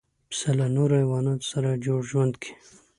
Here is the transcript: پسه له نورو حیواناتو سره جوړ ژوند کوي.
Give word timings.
پسه 0.29 0.49
له 0.59 0.65
نورو 0.75 0.93
حیواناتو 1.01 1.49
سره 1.53 1.81
جوړ 1.85 1.99
ژوند 2.09 2.33
کوي. 2.41 2.53